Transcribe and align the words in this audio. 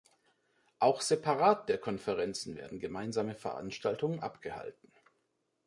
Auch 0.79 0.99
separat 1.01 1.69
der 1.69 1.77
Konferenzen 1.77 2.55
werden 2.55 2.79
gemeinsame 2.79 3.35
Veranstaltungen 3.35 4.19
abgehalten. 4.19 4.91